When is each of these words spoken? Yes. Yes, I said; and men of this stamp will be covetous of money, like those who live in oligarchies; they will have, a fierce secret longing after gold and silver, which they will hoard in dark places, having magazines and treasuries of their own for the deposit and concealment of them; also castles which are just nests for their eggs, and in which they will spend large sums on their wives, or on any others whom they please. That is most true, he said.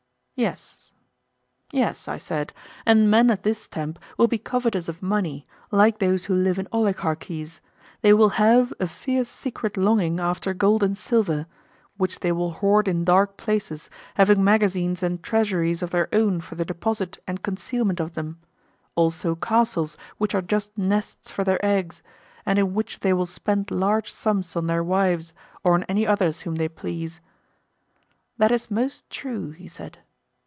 Yes. 0.33 0.91
Yes, 1.71 2.07
I 2.07 2.17
said; 2.17 2.51
and 2.83 3.11
men 3.11 3.29
of 3.29 3.43
this 3.43 3.61
stamp 3.61 3.99
will 4.17 4.27
be 4.27 4.39
covetous 4.39 4.89
of 4.89 5.03
money, 5.03 5.45
like 5.69 5.99
those 5.99 6.25
who 6.25 6.33
live 6.33 6.57
in 6.57 6.67
oligarchies; 6.71 7.61
they 8.01 8.11
will 8.11 8.29
have, 8.29 8.73
a 8.79 8.87
fierce 8.87 9.29
secret 9.29 9.77
longing 9.77 10.19
after 10.19 10.55
gold 10.55 10.81
and 10.81 10.97
silver, 10.97 11.45
which 11.97 12.21
they 12.21 12.31
will 12.31 12.53
hoard 12.53 12.87
in 12.87 13.05
dark 13.05 13.37
places, 13.37 13.87
having 14.15 14.43
magazines 14.43 15.03
and 15.03 15.21
treasuries 15.21 15.83
of 15.83 15.91
their 15.91 16.09
own 16.11 16.41
for 16.41 16.55
the 16.55 16.65
deposit 16.65 17.19
and 17.27 17.43
concealment 17.43 17.99
of 17.99 18.15
them; 18.15 18.39
also 18.95 19.35
castles 19.35 19.95
which 20.17 20.33
are 20.33 20.41
just 20.41 20.75
nests 20.75 21.29
for 21.29 21.43
their 21.43 21.63
eggs, 21.63 22.01
and 22.47 22.57
in 22.57 22.73
which 22.73 23.01
they 23.01 23.13
will 23.13 23.27
spend 23.27 23.69
large 23.69 24.11
sums 24.11 24.55
on 24.55 24.65
their 24.65 24.83
wives, 24.83 25.35
or 25.63 25.75
on 25.75 25.83
any 25.83 26.07
others 26.07 26.41
whom 26.41 26.55
they 26.55 26.67
please. 26.67 27.21
That 28.39 28.51
is 28.51 28.71
most 28.71 29.07
true, 29.11 29.51
he 29.51 29.67
said. 29.67 29.99